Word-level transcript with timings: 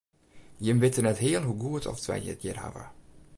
Jimme 0.67 0.81
witte 0.83 1.01
net 1.05 1.21
heal 1.25 1.43
hoe 1.47 1.57
goed 1.63 1.89
oft 1.91 2.07
wy 2.09 2.19
it 2.33 2.41
hjir 2.43 2.59
hawwe. 2.63 2.85